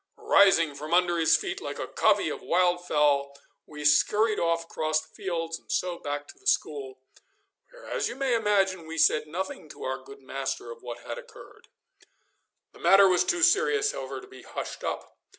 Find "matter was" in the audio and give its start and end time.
12.79-13.23